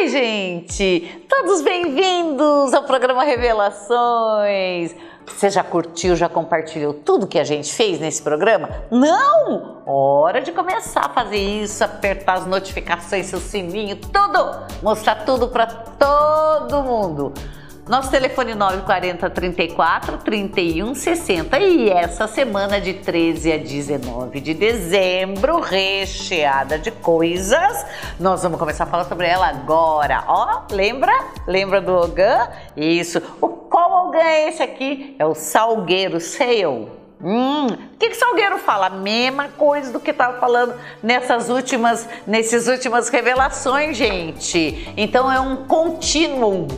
[0.00, 1.26] Oi, gente!
[1.28, 4.96] Todos bem-vindos ao programa Revelações!
[5.26, 8.70] Você já curtiu, já compartilhou tudo que a gente fez nesse programa?
[8.90, 9.82] Não!
[9.84, 14.66] Hora de começar a fazer isso, apertar as notificações, seu sininho, tudo!
[14.82, 17.34] Mostrar tudo para todo mundo!
[17.90, 25.58] Nosso telefone 940 34 31 60 e essa semana de 13 a 19 de dezembro,
[25.58, 27.84] recheada de coisas.
[28.20, 30.22] Nós vamos começar a falar sobre ela agora.
[30.28, 31.12] Ó, lembra?
[31.48, 32.48] Lembra do Ogan?
[32.76, 33.20] Isso.
[33.40, 35.16] O qual Ogan é esse aqui?
[35.18, 36.86] É o Salgueiro Sale.
[37.20, 38.86] Hum, o que, que Salgueiro fala?
[38.86, 44.94] A mesma coisa do que estava falando nessas últimas, nessas últimas revelações, gente.
[44.96, 46.68] Então é um contínuo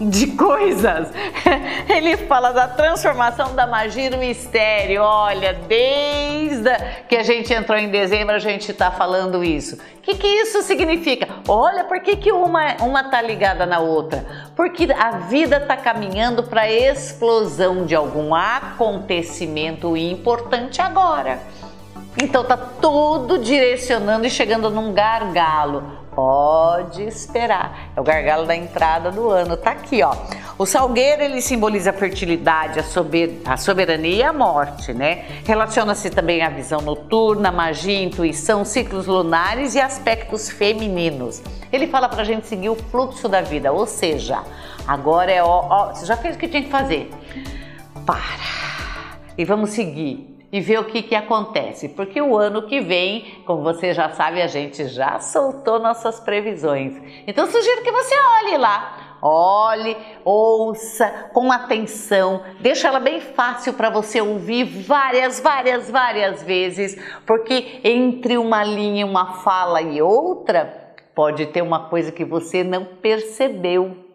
[0.00, 1.08] de coisas.
[1.88, 5.02] Ele fala da transformação da magia no mistério.
[5.02, 6.70] Olha, desde
[7.08, 9.76] que a gente entrou em dezembro, a gente está falando isso.
[9.76, 11.28] O que, que isso significa?
[11.48, 14.24] Olha, por que, que uma, uma tá ligada na outra?
[14.54, 21.40] Porque a vida está caminhando para a explosão de algum acontecimento importante agora.
[22.22, 25.95] Então tá tudo direcionando e chegando num gargalo.
[26.16, 27.90] Pode esperar.
[27.94, 29.54] É o gargalo da entrada do ano.
[29.54, 30.16] Tá aqui, ó.
[30.56, 35.26] O salgueiro ele simboliza a fertilidade, a, sober a soberania e a morte, né?
[35.44, 41.42] Relaciona-se também à visão noturna, magia, intuição, ciclos lunares e aspectos femininos.
[41.70, 44.42] Ele fala pra gente seguir o fluxo da vida, ou seja,
[44.88, 47.10] agora é ó, ó você já fez o que tinha que fazer.
[48.06, 48.22] Para.
[49.36, 53.62] E vamos seguir e ver o que, que acontece, porque o ano que vem, como
[53.62, 56.96] você já sabe, a gente já soltou nossas previsões.
[57.26, 59.18] Então sugiro que você olhe lá.
[59.20, 66.96] Olhe, ouça com atenção, deixa ela bem fácil para você ouvir várias, várias, várias vezes,
[67.26, 72.84] porque entre uma linha, uma fala e outra, pode ter uma coisa que você não
[72.84, 74.05] percebeu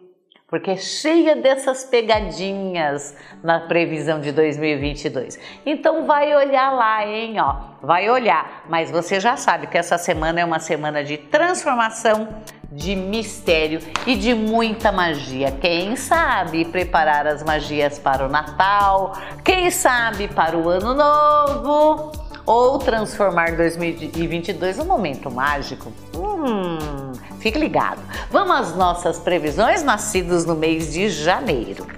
[0.52, 5.38] porque é cheia dessas pegadinhas na previsão de 2022.
[5.64, 8.62] Então vai olhar lá, hein, ó, vai olhar.
[8.68, 12.28] Mas você já sabe que essa semana é uma semana de transformação,
[12.70, 15.50] de mistério e de muita magia.
[15.52, 19.14] Quem sabe preparar as magias para o Natal?
[19.42, 22.12] Quem sabe para o Ano Novo?
[22.44, 25.90] Ou transformar 2022 num momento mágico?
[26.14, 27.11] Hum,
[27.42, 28.00] Fique ligado.
[28.30, 31.88] Vamos às nossas previsões nascidos no mês de janeiro.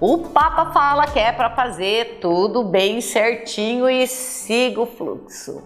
[0.00, 5.60] O Papa fala que é para fazer tudo bem certinho e siga o fluxo.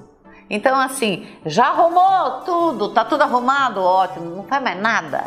[0.48, 5.26] Então, assim, já arrumou tudo, tá tudo arrumado, ótimo, não faz mais nada.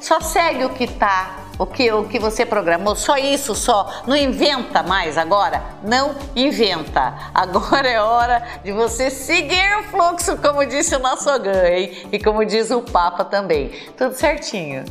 [0.00, 4.02] Só segue o que tá o que, o que você programou, só isso, só.
[4.06, 7.14] Não inventa mais agora, não inventa.
[7.34, 12.08] Agora é hora de você seguir o fluxo, como disse o nosso Ogan, hein?
[12.10, 13.70] E como diz o Papa também.
[13.96, 14.84] Tudo certinho,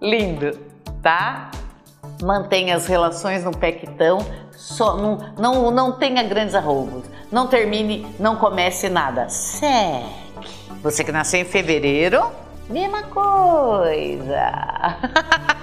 [0.00, 0.58] lindo,
[1.02, 1.50] tá?
[2.22, 4.18] Mantenha as relações no pequitão,
[4.52, 9.28] só, não, não, não tenha grandes arroubos, não termine, não comece nada.
[9.28, 10.28] Segue.
[10.82, 12.30] Você que nasceu em fevereiro,
[12.68, 14.52] mesma coisa.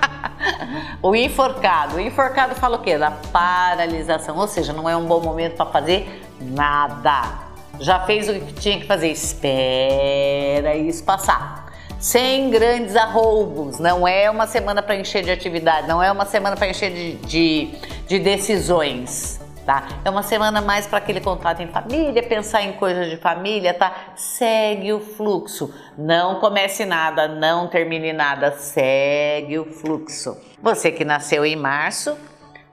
[1.01, 1.97] o enforcado.
[1.97, 2.97] O enforcado fala o quê?
[2.97, 7.45] Da paralisação, ou seja, não é um bom momento para fazer nada.
[7.79, 11.73] Já fez o que tinha que fazer, espera isso passar.
[11.99, 16.55] Sem grandes arroubos, não é uma semana para encher de atividade, não é uma semana
[16.55, 17.73] para encher de, de,
[18.07, 19.87] de decisões tá?
[20.05, 23.93] É uma semana mais para aquele contato em família, pensar em coisas de família, tá?
[24.15, 25.73] Segue o fluxo.
[25.97, 30.37] Não comece nada, não termine nada, segue o fluxo.
[30.61, 32.15] Você que nasceu em março,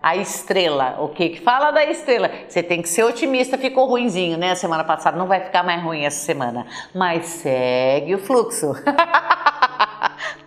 [0.02, 2.30] a estrela, o que que fala da estrela?
[2.48, 4.54] Você tem que ser otimista, ficou ruinzinho, né?
[4.54, 8.74] Semana passada não vai ficar mais ruim essa semana, mas segue o fluxo.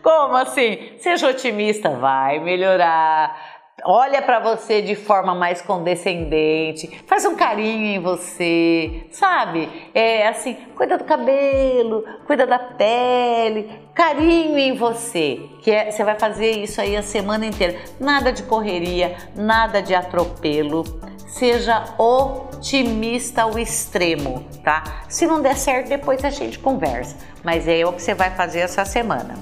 [0.04, 0.92] Como assim?
[1.00, 3.55] Seja otimista, vai melhorar
[3.86, 9.70] olha para você de forma mais condescendente, faz um carinho em você, sabe?
[9.94, 16.18] É assim, cuida do cabelo, cuida da pele, carinho em você, que é, você vai
[16.18, 17.80] fazer isso aí a semana inteira.
[18.00, 20.84] Nada de correria, nada de atropelo.
[21.28, 25.04] Seja otimista ao extremo, tá?
[25.10, 27.18] Se não der certo, depois a gente conversa.
[27.44, 29.36] Mas é o que você vai fazer essa semana.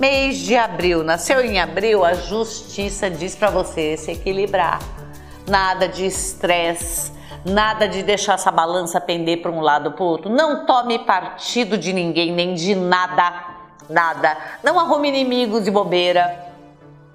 [0.00, 4.78] Mês de abril, nasceu em abril, a justiça diz para você se equilibrar.
[5.46, 7.12] Nada de estresse,
[7.44, 10.30] nada de deixar essa balança pender para um lado ou para o outro.
[10.30, 13.44] Não tome partido de ninguém, nem de nada,
[13.90, 14.38] nada.
[14.64, 16.46] Não arrume inimigos de bobeira.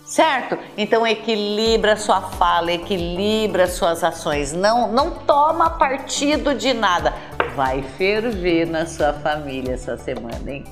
[0.05, 0.55] Certo?
[0.77, 4.53] Então equilibra sua fala, equilibra suas ações.
[4.53, 7.15] Não, não toma partido de nada.
[7.55, 10.63] Vai ferver na sua família essa semana, hein?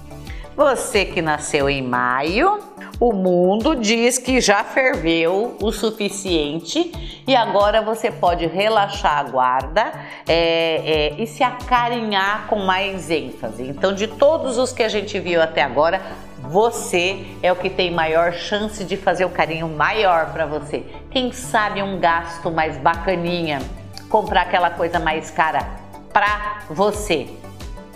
[0.55, 2.59] Você que nasceu em maio,
[2.99, 6.91] o mundo diz que já ferveu o suficiente
[7.27, 9.91] e agora você pode relaxar a guarda
[10.27, 13.63] é, é, e se acarinhar com mais ênfase.
[13.63, 15.99] Então, de todos os que a gente viu até agora,
[16.37, 20.85] você é o que tem maior chance de fazer o carinho maior para você.
[21.09, 23.59] Quem sabe um gasto mais bacaninha,
[24.07, 25.67] comprar aquela coisa mais cara
[26.13, 27.27] para você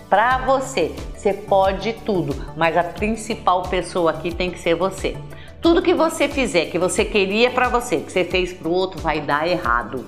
[0.09, 0.95] para você.
[1.27, 5.17] Você pode tudo, mas a principal pessoa aqui tem que ser você.
[5.61, 9.01] Tudo que você fizer, que você queria para você, que você fez para o outro,
[9.01, 10.05] vai dar errado.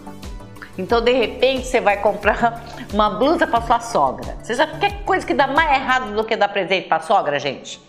[0.77, 2.63] Então, de repente, você vai comprar
[2.93, 4.37] uma blusa para sua sogra.
[4.41, 7.81] Você já quer coisa que dá mais errado do que dar presente para sogra, gente?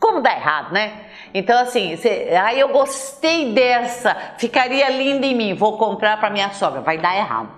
[0.00, 1.08] Como dá errado, né?
[1.34, 6.48] Então, assim, você, aí eu gostei dessa, ficaria linda em mim, vou comprar para minha
[6.52, 6.80] sogra.
[6.80, 7.57] Vai dar errado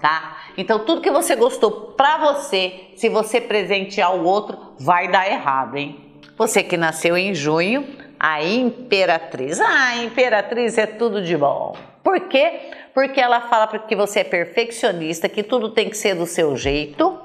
[0.00, 0.38] tá?
[0.56, 5.76] Então tudo que você gostou para você, se você presentear o outro, vai dar errado,
[5.76, 6.00] hein?
[6.36, 7.86] Você que nasceu em junho,
[8.18, 9.60] a imperatriz.
[9.60, 11.74] Ah, a imperatriz é tudo de bom.
[12.02, 12.70] Por quê?
[12.94, 17.18] Porque ela fala que você é perfeccionista, que tudo tem que ser do seu jeito,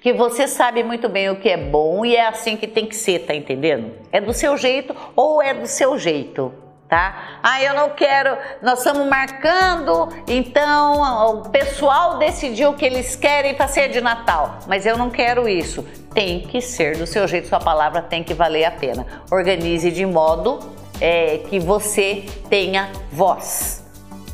[0.00, 2.94] que você sabe muito bem o que é bom e é assim que tem que
[2.94, 3.92] ser, tá entendendo?
[4.12, 7.38] É do seu jeito ou é do seu jeito tá?
[7.42, 13.68] Ah, eu não quero, nós estamos marcando, então o pessoal decidiu que eles querem para
[13.68, 15.84] ser de Natal, mas eu não quero isso.
[16.14, 19.06] Tem que ser do seu jeito, sua palavra tem que valer a pena.
[19.30, 20.58] Organize de modo
[21.00, 23.84] é, que você tenha voz,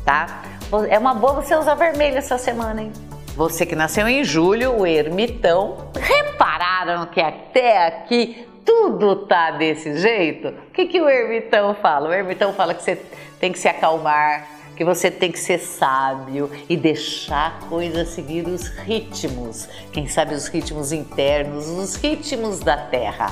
[0.05, 0.43] tá?
[0.89, 2.93] É uma boa você usar vermelho essa semana, hein?
[3.35, 10.49] Você que nasceu em julho, o ermitão, repararam que até aqui tudo tá desse jeito?
[10.49, 12.09] O que, que o ermitão fala?
[12.09, 12.99] O ermitão fala que você
[13.39, 18.47] tem que se acalmar, que você tem que ser sábio e deixar a coisa seguir
[18.47, 19.69] os ritmos.
[19.93, 23.27] Quem sabe os ritmos internos, os ritmos da terra.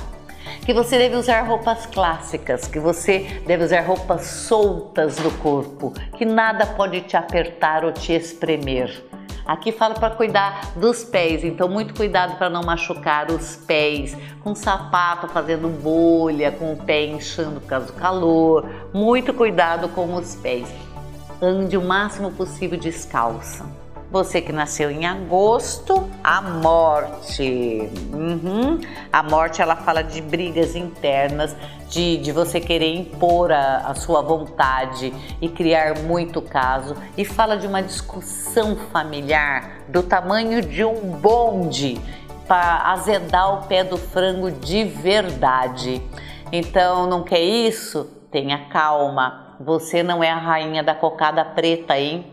[0.65, 6.23] Que você deve usar roupas clássicas, que você deve usar roupas soltas no corpo, que
[6.23, 9.03] nada pode te apertar ou te espremer
[9.45, 14.55] Aqui falo para cuidar dos pés, então muito cuidado para não machucar os pés, com
[14.55, 18.69] sapato fazendo bolha, com o pé inchando por causa do calor.
[18.93, 20.67] Muito cuidado com os pés.
[21.41, 23.82] Ande o máximo possível descalça.
[24.13, 27.89] Você que nasceu em agosto, a morte.
[28.13, 28.79] Uhum.
[29.11, 31.55] A morte ela fala de brigas internas,
[31.89, 35.11] de, de você querer impor a, a sua vontade
[35.41, 36.95] e criar muito caso.
[37.17, 41.99] E fala de uma discussão familiar do tamanho de um bonde
[42.47, 46.03] para azedar o pé do frango de verdade.
[46.51, 48.07] Então, não quer isso?
[48.29, 49.57] Tenha calma.
[49.59, 52.32] Você não é a rainha da cocada preta, hein?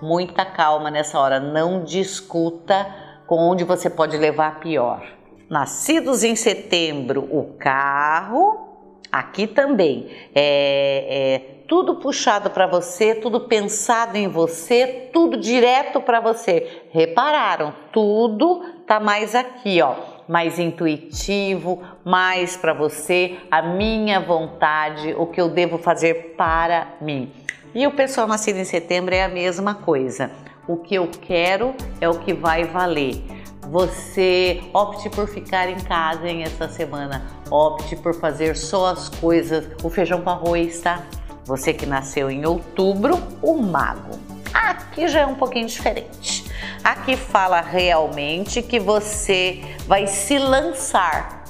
[0.00, 2.86] Muita calma nessa hora, não discuta
[3.26, 5.04] com onde você pode levar pior.
[5.48, 8.64] Nascidos em setembro, o carro,
[9.10, 16.20] aqui também, é, é tudo puxado para você, tudo pensado em você, tudo direto para
[16.20, 16.82] você.
[16.90, 17.72] Repararam?
[17.92, 19.94] Tudo tá mais aqui, ó,
[20.28, 27.32] mais intuitivo, mais para você, a minha vontade, o que eu devo fazer para mim.
[27.74, 30.30] E o pessoal nascido em setembro é a mesma coisa.
[30.68, 33.20] O que eu quero é o que vai valer.
[33.62, 39.66] Você opte por ficar em casa em essa semana, opte por fazer só as coisas,
[39.82, 41.02] o feijão com arroz, tá?
[41.46, 44.20] Você que nasceu em outubro, o mago.
[44.52, 46.48] Aqui já é um pouquinho diferente.
[46.84, 51.44] Aqui fala realmente que você vai se lançar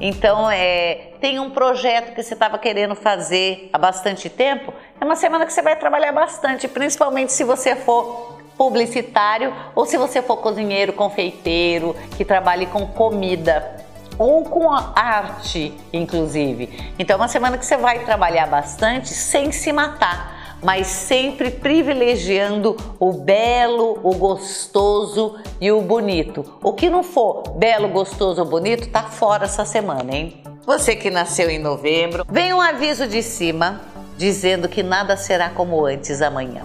[0.00, 5.16] então, é, tem um projeto que você estava querendo fazer há bastante tempo, é uma
[5.16, 10.36] semana que você vai trabalhar bastante, principalmente se você for publicitário ou se você for
[10.36, 13.80] cozinheiro, confeiteiro, que trabalhe com comida
[14.18, 16.92] ou com arte, inclusive.
[16.98, 22.76] Então, é uma semana que você vai trabalhar bastante sem se matar mas sempre privilegiando
[22.98, 26.58] o belo, o gostoso e o bonito.
[26.62, 30.42] O que não for belo, gostoso ou bonito tá fora essa semana, hein?
[30.66, 33.80] Você que nasceu em novembro, vem um aviso de cima
[34.20, 36.62] dizendo que nada será como antes amanhã.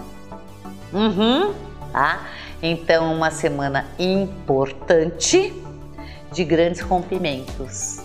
[0.92, 1.54] Uhum,
[1.90, 2.28] tá?
[2.62, 5.54] Então, uma semana importante
[6.30, 8.02] de grandes rompimentos.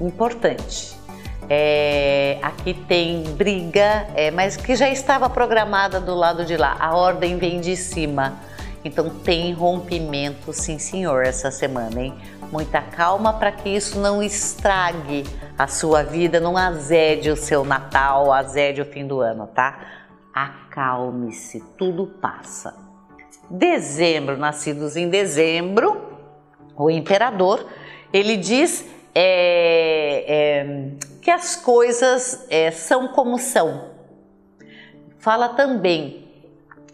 [0.00, 0.98] Importante
[1.46, 6.78] é, aqui tem briga, é, mas que já estava programada do lado de lá.
[6.80, 8.40] A ordem vem de cima.
[8.82, 12.14] Então tem rompimento, sim senhor, essa semana, hein?
[12.50, 15.24] Muita calma para que isso não estrague
[15.56, 19.78] a sua vida, não azede o seu Natal, azede o fim do ano, tá?
[20.34, 22.74] Acalme-se, tudo passa.
[23.48, 26.10] Dezembro, nascidos em dezembro,
[26.76, 27.64] o imperador,
[28.12, 30.90] ele diz é, é,
[31.22, 33.90] que as coisas é, são como são.
[35.18, 36.29] Fala também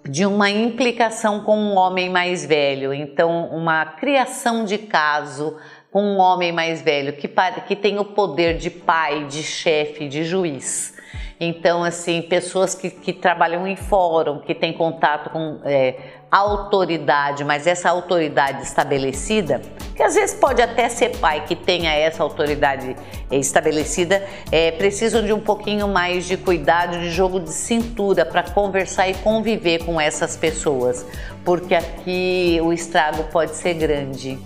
[0.09, 5.57] de uma implicação com um homem mais velho, então uma criação de caso
[5.91, 7.29] com um homem mais velho que,
[7.67, 10.95] que tem o poder de pai, de chefe, de juiz.
[11.39, 15.97] Então, assim, pessoas que, que trabalham em fórum, que têm contato com é,
[16.37, 19.61] autoridade, mas essa autoridade estabelecida,
[19.95, 22.95] que às vezes pode até ser pai que tenha essa autoridade
[23.31, 29.09] estabelecida, é, precisam de um pouquinho mais de cuidado, de jogo de cintura para conversar
[29.09, 31.07] e conviver com essas pessoas,
[31.45, 34.39] porque aqui o estrago pode ser grande.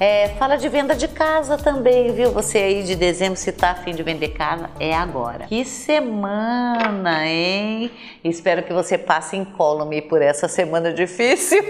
[0.00, 2.30] É, fala de venda de casa também, viu?
[2.30, 5.46] Você aí de dezembro, se tá afim de vender casa, é agora.
[5.46, 7.90] Que semana, hein?
[8.22, 11.60] Espero que você passe incólume por essa semana difícil.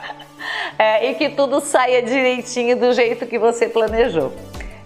[0.78, 4.32] é, e que tudo saia direitinho do jeito que você planejou.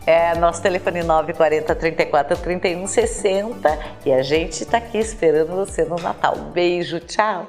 [0.04, 5.97] É nosso telefone 940 34 31 60 e a gente tá aqui esperando você no
[5.97, 6.35] Natal.
[6.52, 7.47] Beijo, tchau!